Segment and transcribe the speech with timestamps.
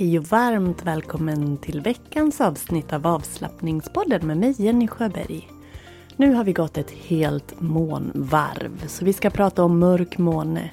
[0.00, 5.48] Hej och varmt välkommen till veckans avsnitt av avslappningspodden med mig Jenny Sjöberg.
[6.16, 10.70] Nu har vi gått ett helt månvarv så vi ska prata om mörk måne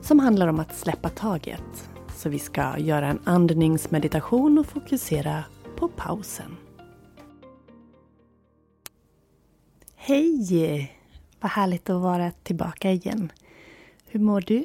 [0.00, 1.88] som handlar om att släppa taget.
[2.16, 5.44] Så vi ska göra en andningsmeditation och fokusera
[5.76, 6.56] på pausen.
[9.94, 10.98] Hej!
[11.40, 13.32] Vad härligt att vara tillbaka igen.
[14.06, 14.64] Hur mår du?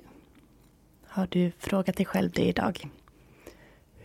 [1.07, 2.89] Har du frågat dig själv det idag?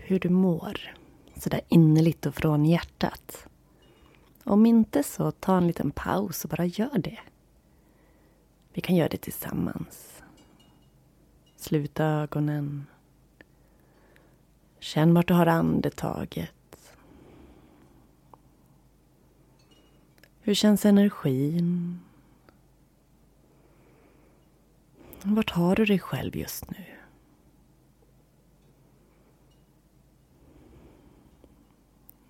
[0.05, 0.95] Hur du mår?
[1.37, 3.47] Sådär innerligt och från hjärtat.
[4.45, 7.19] Om inte så ta en liten paus och bara gör det.
[8.73, 10.23] Vi kan göra det tillsammans.
[11.57, 12.87] Sluta ögonen.
[14.79, 16.95] Känn vart du har andetaget.
[20.41, 22.01] Hur känns energin?
[25.23, 26.85] Vart har du dig själv just nu?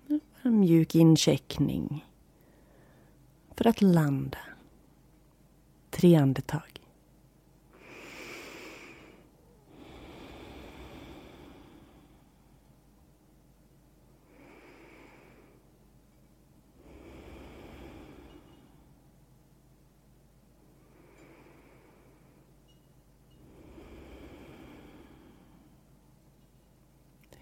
[0.07, 2.05] En mjuk incheckning.
[3.55, 4.37] För att landa.
[5.89, 6.83] Tre andetag.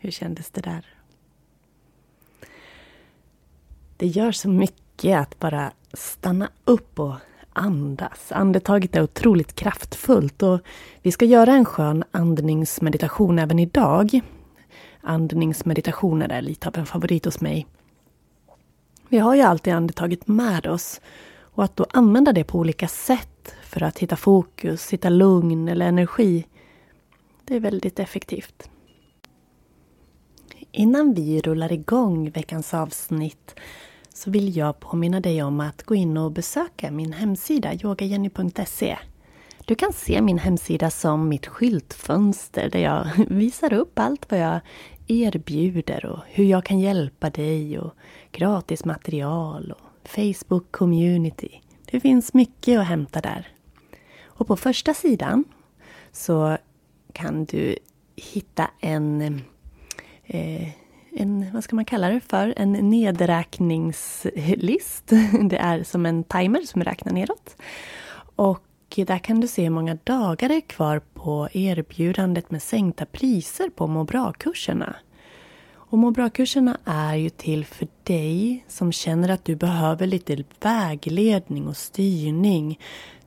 [0.03, 1.00] Hur kändes det där?
[4.01, 7.15] Det gör så mycket att bara stanna upp och
[7.53, 8.31] andas.
[8.31, 10.59] Andetaget är otroligt kraftfullt och
[11.01, 14.21] vi ska göra en skön andningsmeditation även idag.
[15.01, 17.67] Andningsmeditationer är lite av en favorit hos mig.
[19.09, 21.01] Vi har ju alltid andetaget med oss
[21.39, 25.87] och att då använda det på olika sätt för att hitta fokus, hitta lugn eller
[25.87, 26.47] energi,
[27.45, 28.69] det är väldigt effektivt.
[30.71, 33.55] Innan vi rullar igång veckans avsnitt
[34.13, 38.97] så vill jag påminna dig om att gå in och besöka min hemsida yogajenny.se.
[39.65, 44.59] Du kan se min hemsida som mitt skyltfönster där jag visar upp allt vad jag
[45.07, 47.93] erbjuder och hur jag kan hjälpa dig och
[48.31, 51.61] gratis material och Facebook community.
[51.91, 53.47] Det finns mycket att hämta där.
[54.23, 55.43] Och på första sidan
[56.11, 56.57] så
[57.13, 57.75] kan du
[58.15, 59.41] hitta en
[60.23, 60.69] eh,
[61.13, 65.05] en, vad ska man kalla det för, en nedräkningslist.
[65.49, 67.55] Det är som en timer som räknar neråt.
[68.35, 68.63] Och
[68.95, 73.69] där kan du se hur många dagar det är kvar på erbjudandet med sänkta priser
[73.69, 74.95] på må bra-kurserna.
[75.91, 81.67] Och må bra-kurserna är ju till för dig som känner att du behöver lite vägledning
[81.67, 82.79] och styrning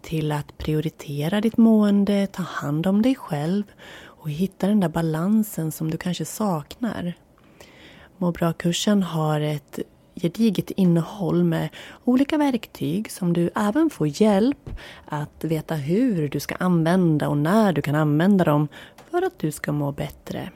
[0.02, 3.64] till att prioritera ditt mående, ta hand om dig själv
[4.02, 7.14] och hitta den där balansen som du kanske saknar.
[8.18, 9.78] Må bra-kursen har ett
[10.14, 11.68] gediget innehåll med
[12.04, 14.70] olika verktyg som du även får hjälp
[15.06, 18.68] att veta hur du ska använda och när du kan använda dem
[19.10, 20.50] för att du ska må bättre.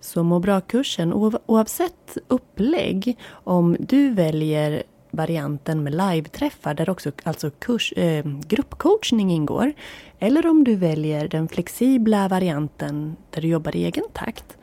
[0.00, 1.12] Så må bra-kursen,
[1.46, 9.72] oavsett upplägg, om du väljer varianten med live-träffar där också alltså kurs, eh, gruppcoachning ingår.
[10.18, 14.56] Eller om du väljer den flexibla varianten där du jobbar i egen takt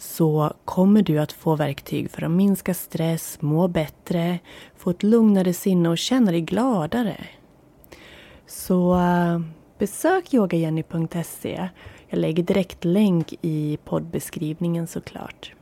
[0.00, 4.38] så kommer du att få verktyg för att minska stress, må bättre,
[4.76, 7.16] få ett lugnare sinne och känna dig gladare.
[8.46, 9.40] Så eh,
[9.78, 11.68] besök yogajenny.se.
[12.08, 15.54] Jag lägger direkt länk i poddbeskrivningen såklart.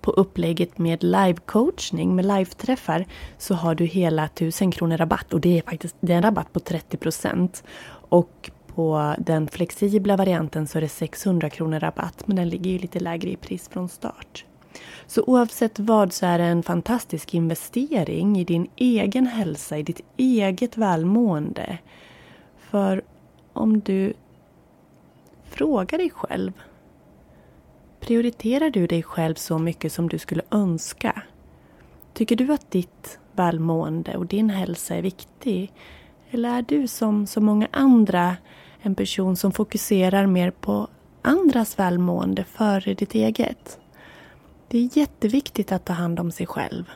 [0.00, 3.06] På upplägget med live-coachning med live-träffar
[3.38, 6.52] så har du hela 1000 kronor rabatt och det är faktiskt det är en rabatt
[6.52, 7.64] på 30 procent.
[8.08, 12.78] Och på den flexibla varianten så är det 600 kronor rabatt men den ligger ju
[12.78, 14.44] lite lägre i pris från start.
[15.06, 20.00] Så oavsett vad så är det en fantastisk investering i din egen hälsa, i ditt
[20.16, 21.78] eget välmående.
[22.58, 23.02] För
[23.52, 24.12] om du
[25.44, 26.52] frågar dig själv
[28.00, 31.22] Prioriterar du dig själv så mycket som du skulle önska?
[32.14, 35.72] Tycker du att ditt välmående och din hälsa är viktig?
[36.30, 38.36] Eller är du som så många andra
[38.82, 40.88] en person som fokuserar mer på
[41.22, 43.78] andras välmående före ditt eget?
[44.68, 46.90] Det är jätteviktigt att ta hand om sig själv.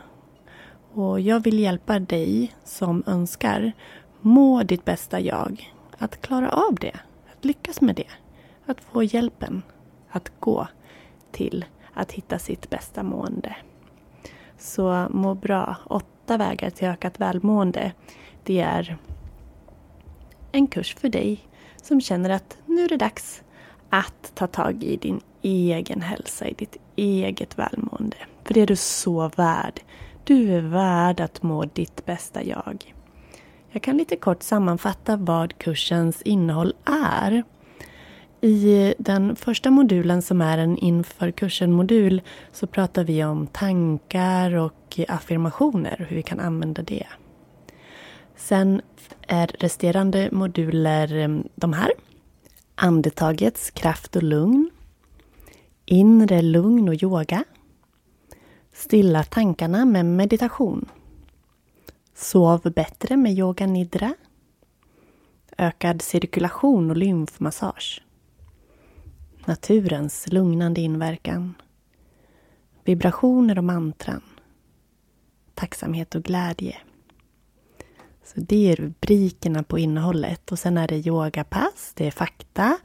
[0.93, 3.73] Och jag vill hjälpa dig som önskar
[4.21, 6.97] må ditt bästa jag att klara av det,
[7.33, 8.11] att lyckas med det,
[8.67, 9.63] att få hjälpen
[10.11, 10.69] att gå
[11.33, 13.57] till att hitta sitt bästa mående.
[14.59, 17.93] Så må bra, åtta vägar till ökat välmående.
[18.45, 18.97] Det är
[20.53, 21.50] en kurs för dig
[21.87, 23.43] som känner att nu är det dags
[23.91, 28.17] att ta tag i din egen hälsa, i ditt eget välmående.
[28.45, 29.81] För det är du så värd.
[30.25, 32.95] Du är värd att må ditt bästa jag.
[33.71, 37.43] Jag kan lite kort sammanfatta vad kursens innehåll är.
[38.41, 42.23] I den första modulen som är en inför kursen-modul
[42.53, 47.07] så pratar vi om tankar och affirmationer, hur vi kan använda det.
[48.41, 48.83] Sen
[49.21, 51.93] är resterande moduler mm, de här.
[52.75, 54.71] Andetagets kraft och lugn.
[55.85, 57.45] Inre lugn och yoga.
[58.73, 60.89] Stilla tankarna med meditation.
[62.15, 64.15] Sov bättre med yoga nidra.
[65.59, 68.03] Ökad cirkulation och lymfmassage
[69.51, 71.55] naturens lugnande inverkan,
[72.85, 74.23] vibrationer och mantran,
[75.55, 76.77] tacksamhet och glädje.
[78.35, 82.79] Så det är rubrikerna på innehållet och sen är det yogapass, det är fakta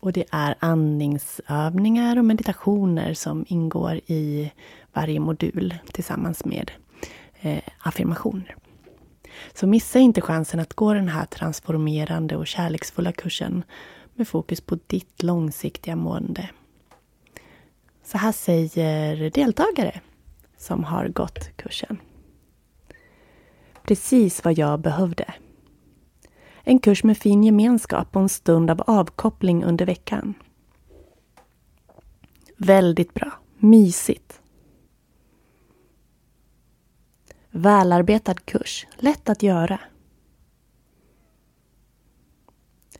[0.00, 4.52] och det är andningsövningar och meditationer som ingår i
[4.92, 6.70] varje modul tillsammans med
[7.40, 8.56] eh, affirmationer.
[9.54, 13.64] Så missa inte chansen att gå den här transformerande och kärleksfulla kursen
[14.14, 16.48] med fokus på ditt långsiktiga mående.
[18.04, 20.00] Så här säger deltagare
[20.56, 21.98] som har gått kursen.
[23.88, 25.34] Precis vad jag behövde.
[26.62, 30.34] En kurs med fin gemenskap och en stund av avkoppling under veckan.
[32.56, 33.32] Väldigt bra.
[33.58, 34.40] Mysigt.
[37.50, 38.86] Välarbetad kurs.
[38.96, 39.80] Lätt att göra.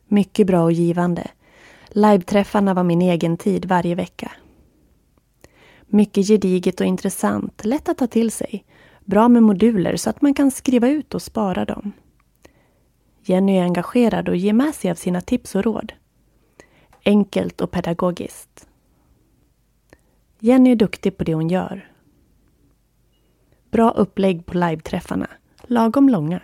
[0.06, 1.30] Mycket bra och givande.
[1.88, 4.32] Live-träffarna var min egen tid varje vecka.
[5.86, 8.64] Mycket gediget och intressant, lätt att ta till sig.
[9.08, 11.92] Bra med moduler så att man kan skriva ut och spara dem.
[13.22, 15.92] Jenny är engagerad och ger med sig av sina tips och råd.
[17.04, 18.68] Enkelt och pedagogiskt.
[20.38, 21.92] Jenny är duktig på det hon gör.
[23.70, 25.30] Bra upplägg på live-träffarna.
[25.62, 26.42] Lagom långa.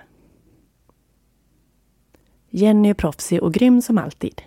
[2.50, 4.42] Jenny är proffsig och grym som alltid.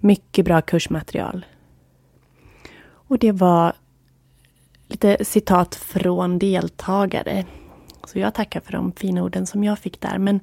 [0.00, 1.46] Mycket bra kursmaterial.
[2.84, 3.76] Och det var
[4.88, 7.44] lite citat från deltagare.
[8.06, 10.18] Så jag tackar för de fina orden som jag fick där.
[10.18, 10.40] Men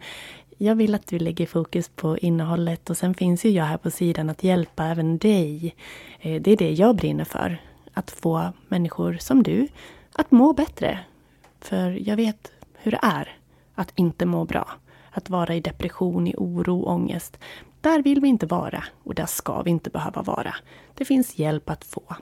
[0.57, 3.91] jag vill att du lägger fokus på innehållet och sen finns ju jag här på
[3.91, 5.75] sidan att hjälpa även dig.
[6.19, 7.61] Eh, det är det jag brinner för.
[7.93, 9.67] Att få människor som du
[10.13, 10.99] att må bättre.
[11.59, 13.37] För jag vet hur det är
[13.75, 14.71] att inte må bra
[15.11, 17.37] att vara i depression, i oro, ångest.
[17.81, 20.55] Där vill vi inte vara och där ska vi inte behöva vara.
[20.95, 22.15] Det finns hjälp att få.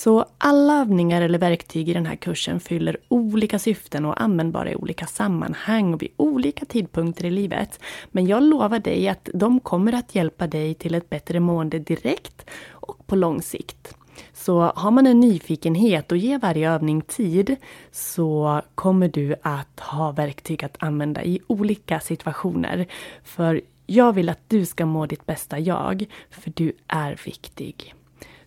[0.00, 4.70] Så alla övningar eller verktyg i den här kursen fyller olika syften och är användbara
[4.70, 7.80] i olika sammanhang och vid olika tidpunkter i livet.
[8.10, 12.50] Men jag lovar dig att de kommer att hjälpa dig till ett bättre mående direkt
[12.70, 13.94] och på lång sikt.
[14.32, 17.56] Så har man en nyfikenhet och ger varje övning tid
[17.92, 22.86] så kommer du att ha verktyg att använda i olika situationer.
[23.24, 27.94] För jag vill att du ska må ditt bästa jag, för du är viktig.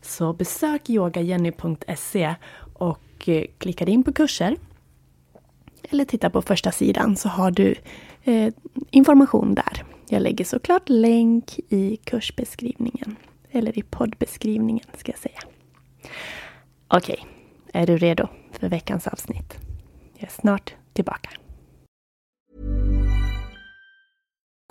[0.03, 2.35] Så besök yogajenny.se
[2.73, 4.57] och eh, klicka in på kurser.
[5.89, 7.75] Eller titta på första sidan så har du
[8.23, 8.53] eh,
[8.91, 9.83] information där.
[10.09, 13.15] Jag lägger såklart länk i kursbeskrivningen.
[13.51, 15.39] Eller i poddbeskrivningen ska jag säga.
[16.87, 17.25] Okej,
[17.73, 19.57] är du redo för veckans avsnitt?
[20.13, 21.29] Jag är snart tillbaka.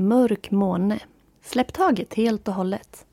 [0.00, 0.98] Mörk måne.
[1.42, 3.06] Släpp taget helt och hållet.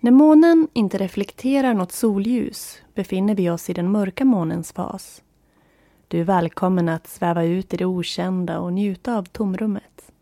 [0.00, 5.22] När månen inte reflekterar något solljus befinner vi oss i den mörka månens fas.
[6.08, 10.12] Du är välkommen att sväva ut i det okända och njuta av tomrummet.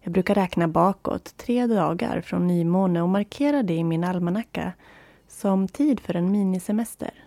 [0.00, 4.72] Jag brukar räkna bakåt tre dagar från nymåne och markera det i min almanacka
[5.28, 7.24] som tid för en minisemester.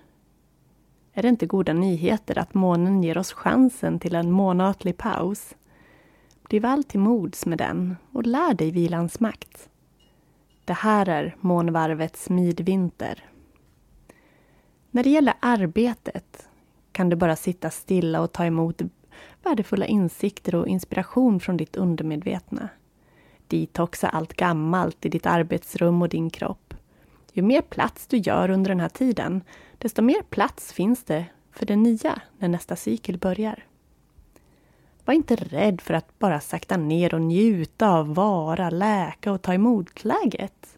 [1.13, 5.55] Är det inte goda nyheter att månen ger oss chansen till en månatlig paus?
[6.49, 9.69] Bli väl till mods med den och lär dig vilans makt.
[10.65, 13.29] Det här är månvarvets midvinter.
[14.91, 16.49] När det gäller arbetet
[16.91, 18.81] kan du bara sitta stilla och ta emot
[19.43, 22.69] värdefulla insikter och inspiration från ditt undermedvetna.
[23.47, 26.73] Detoxa allt gammalt i ditt arbetsrum och din kropp.
[27.33, 29.43] Ju mer plats du gör under den här tiden,
[29.77, 33.63] desto mer plats finns det för det nya när nästa cykel börjar.
[35.05, 39.53] Var inte rädd för att bara sakta ner och njuta av vara, läka och ta
[39.53, 40.77] emot läget.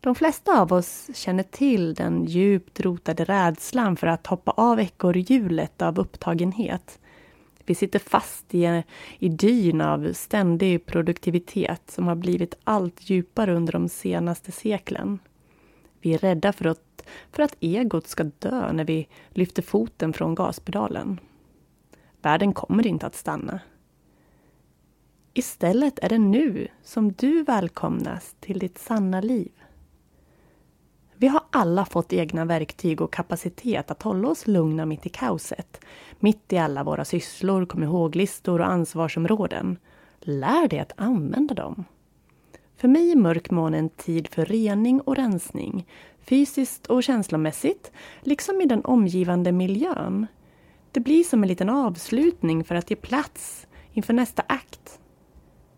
[0.00, 5.82] De flesta av oss känner till den djupt rotade rädslan för att hoppa av ekorrhjulet
[5.82, 6.98] av upptagenhet.
[7.64, 8.82] Vi sitter fast i
[9.18, 15.18] i dyn av ständig produktivitet som har blivit allt djupare under de senaste seklen.
[16.00, 17.02] Vi är rädda för att,
[17.32, 21.20] för att egot ska dö när vi lyfter foten från gaspedalen.
[22.22, 23.60] Världen kommer inte att stanna.
[25.34, 29.52] Istället är det nu som du välkomnas till ditt sanna liv.
[31.16, 35.80] Vi har alla fått egna verktyg och kapacitet att hålla oss lugna mitt i kaoset.
[36.18, 39.78] Mitt i alla våra sysslor, kom ihåg-listor och ansvarsområden.
[40.20, 41.84] Lär dig att använda dem.
[42.76, 45.86] För mig är mörkmåne en tid för rening och rensning,
[46.20, 50.26] fysiskt och känslomässigt, liksom i den omgivande miljön.
[50.92, 55.00] Det blir som en liten avslutning för att ge plats inför nästa akt.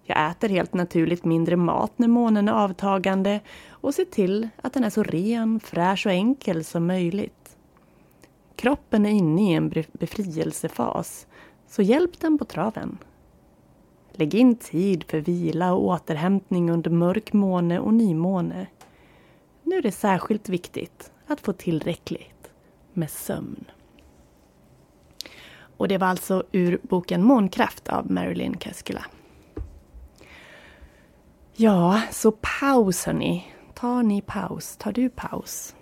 [0.05, 4.85] Jag äter helt naturligt mindre mat när månen är avtagande och ser till att den
[4.85, 7.57] är så ren, fräsch och enkel som möjligt.
[8.57, 11.27] Kroppen är inne i en befrielsefas,
[11.69, 12.99] så hjälp den på traven.
[14.13, 18.67] Lägg in tid för vila och återhämtning under mörk måne och nymåne.
[19.63, 22.51] Nu är det särskilt viktigt att få tillräckligt
[22.93, 23.65] med sömn.
[25.83, 29.05] Och det var alltså ur boken Månkraft av Marilyn Keskula.
[31.55, 33.47] Ja, så paus hörni.
[33.75, 34.77] Tar ni paus?
[34.77, 35.75] Tar du paus?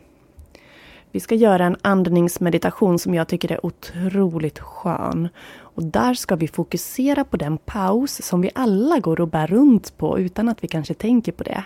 [1.10, 5.28] Vi ska göra en andningsmeditation som jag tycker är otroligt skön.
[5.58, 9.98] Och där ska vi fokusera på den paus som vi alla går och bär runt
[9.98, 11.64] på utan att vi kanske tänker på det.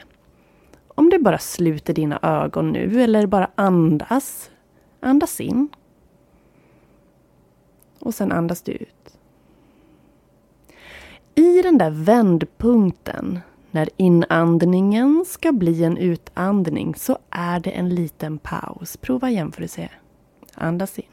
[0.88, 4.50] Om du bara sluter dina ögon nu eller bara andas.
[5.00, 5.68] Andas in.
[8.04, 9.18] Och sen andas du ut.
[11.34, 18.38] I den där vändpunkten när inandningen ska bli en utandning så är det en liten
[18.38, 18.96] paus.
[18.96, 19.88] Prova igen för att se.
[20.54, 21.04] Andas in.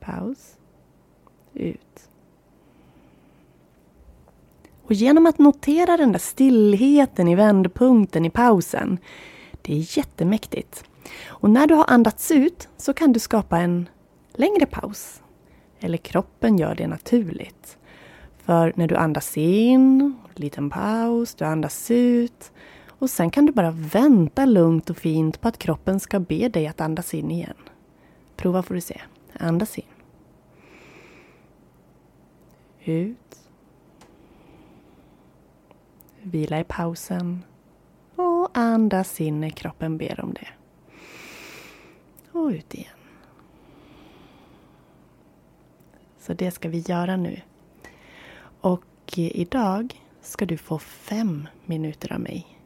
[0.00, 0.56] Paus.
[1.54, 2.08] Ut.
[4.82, 8.98] Och genom att notera den där stillheten i vändpunkten i pausen.
[9.62, 10.84] Det är jättemäktigt.
[11.28, 13.88] Och när du har andats ut så kan du skapa en
[14.32, 15.22] längre paus.
[15.80, 17.78] Eller kroppen gör det naturligt.
[18.38, 22.52] För när du andas in, liten paus, du andas ut
[23.00, 26.66] och sen kan du bara vänta lugnt och fint på att kroppen ska be dig
[26.66, 27.56] att andas in igen.
[28.36, 29.00] Prova får du se.
[29.38, 29.84] Andas in.
[32.84, 33.40] Ut.
[36.22, 37.44] Vila i pausen.
[38.16, 40.48] Och andas in när kroppen ber om det.
[42.32, 42.99] Och ut igen.
[46.20, 47.40] Så det ska vi göra nu.
[48.60, 48.84] Och
[49.16, 52.58] eh, idag ska du få fem minuter av mig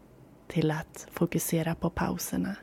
[0.46, 2.56] till att fokusera på pauserna.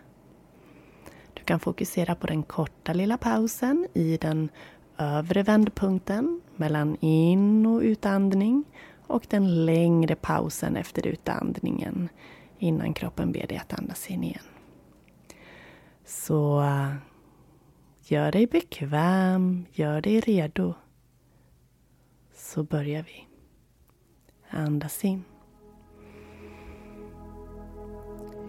[1.33, 4.49] Du kan fokusera på den korta lilla pausen i den
[4.97, 8.63] övre vändpunkten mellan in och utandning
[9.07, 12.09] och den längre pausen efter utandningen
[12.59, 14.43] innan kroppen ber dig att andas in igen.
[16.05, 16.63] Så
[18.11, 20.73] gör dig bekväm, gör dig redo.
[22.33, 23.27] Så börjar vi.
[24.49, 25.23] Andas in.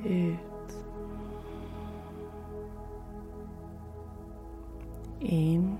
[0.04, 0.38] Ut.
[5.21, 5.76] In.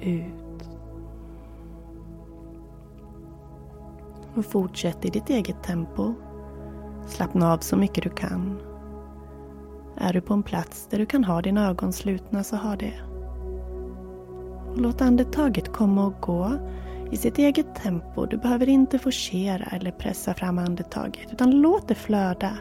[0.00, 0.68] Ut.
[4.34, 6.14] Och fortsätt i ditt eget tempo.
[7.06, 8.73] Slappna av så mycket du kan.
[9.96, 12.94] Är du på en plats där du kan ha dina ögon slutna så ha det.
[14.70, 16.58] Och låt andetaget komma och gå
[17.10, 18.26] i sitt eget tempo.
[18.26, 22.58] Du behöver inte forcera eller pressa fram andetaget utan låt det flöda.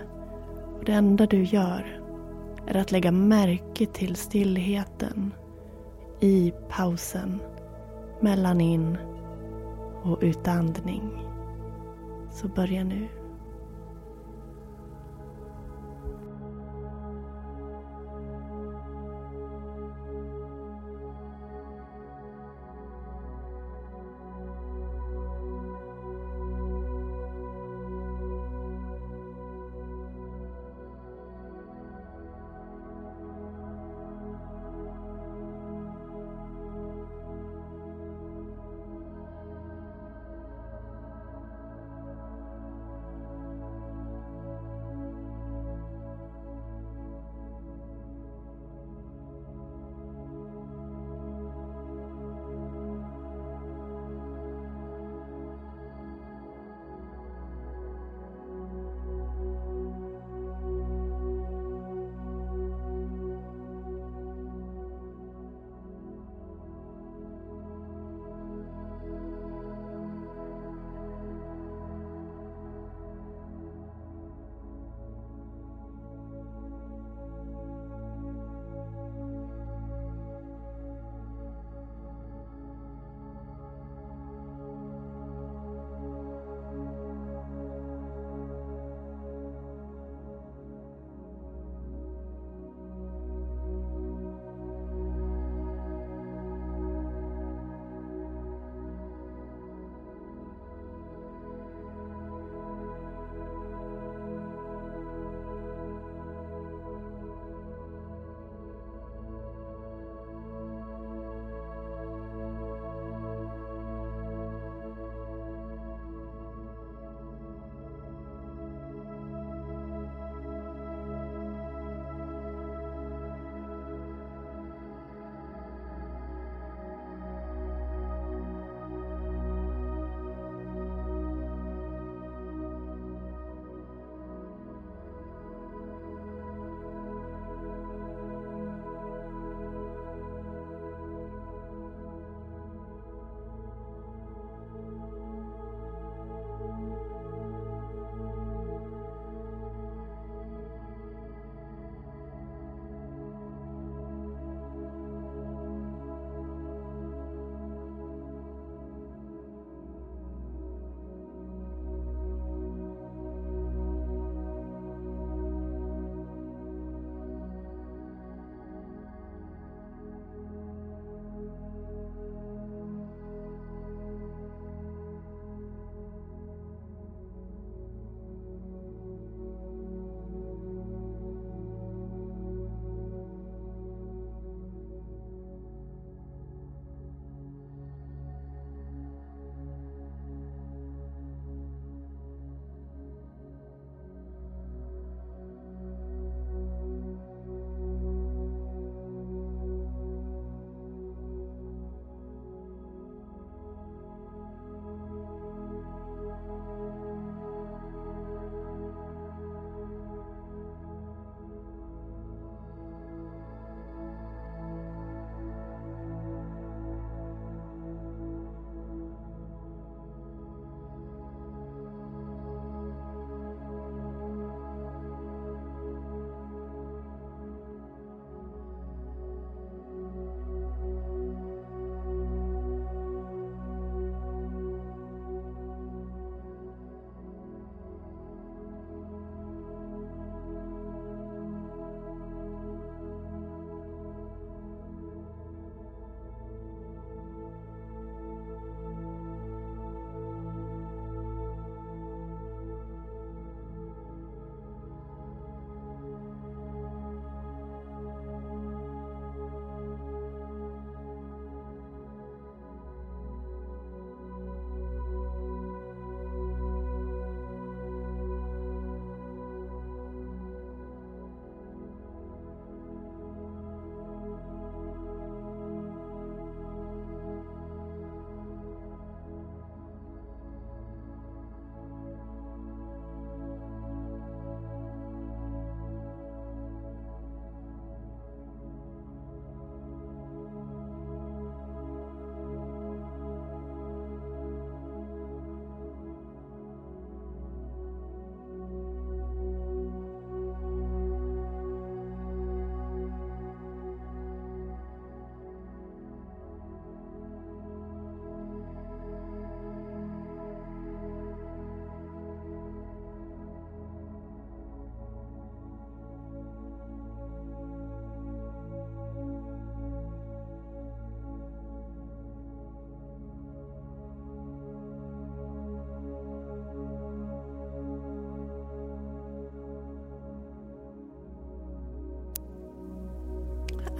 [0.77, 2.01] Och det enda du gör
[2.67, 5.31] är att lägga märke till stillheten
[6.19, 7.39] i pausen
[8.21, 8.97] mellan in
[10.03, 11.25] och utandning.
[12.31, 13.07] Så börja nu.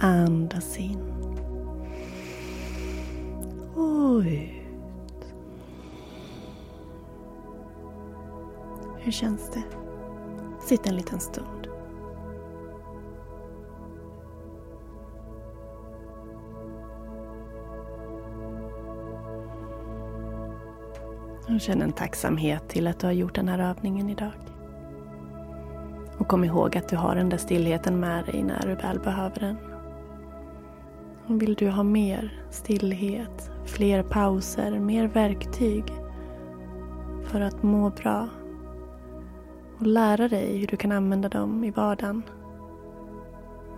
[0.04, 0.98] Andas in.
[3.74, 5.34] Och ut.
[8.98, 9.62] Hur känns det?
[10.60, 11.68] Sitt en liten stund.
[21.48, 24.32] Och känn en tacksamhet till att du har gjort den här övningen idag.
[26.18, 29.40] Och kom ihåg att du har den där stillheten med dig när du väl behöver
[29.40, 29.73] den.
[31.26, 35.84] Vill du ha mer stillhet, fler pauser, mer verktyg
[37.24, 38.28] för att må bra
[39.78, 42.22] och lära dig hur du kan använda dem i vardagen.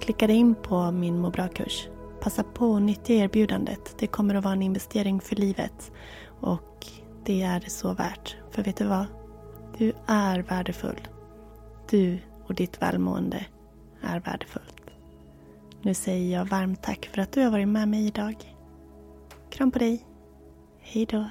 [0.01, 1.89] Klicka dig in på min må bra-kurs.
[2.21, 3.95] Passa på att nyttja erbjudandet.
[3.99, 5.93] Det kommer att vara en investering för livet.
[6.41, 6.87] Och
[7.25, 8.37] det är det så värt.
[8.51, 9.07] För vet du vad?
[9.79, 11.09] Du är värdefull.
[11.91, 13.47] Du och ditt välmående
[14.03, 14.86] är värdefullt.
[15.87, 18.35] Nu säger jag varmt tack för att du har varit med mig idag.
[19.51, 20.07] Kram på dig.
[20.81, 21.31] Hejdå.